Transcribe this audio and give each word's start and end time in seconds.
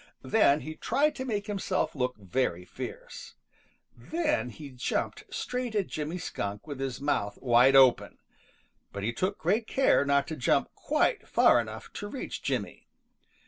Then 0.23 0.61
he 0.61 0.73
tried 0.77 1.13
to 1.17 1.25
make 1.25 1.45
himself 1.45 1.93
look 1.93 2.17
very 2.17 2.65
fierce. 2.65 3.35
Then 3.95 4.49
he 4.49 4.71
jumped 4.71 5.25
straight 5.29 5.75
at 5.75 5.85
Jimmy 5.85 6.17
Skunk 6.17 6.65
with 6.65 6.79
his 6.79 6.99
mouth 6.99 7.37
wide 7.39 7.75
open, 7.75 8.17
but 8.91 9.03
he 9.03 9.13
took 9.13 9.37
great 9.37 9.67
care 9.67 10.03
not 10.03 10.25
to 10.29 10.35
jump 10.35 10.73
quite 10.73 11.27
far 11.27 11.61
enough 11.61 11.93
to 11.93 12.07
reach 12.07 12.41
Jimmy. 12.41 12.87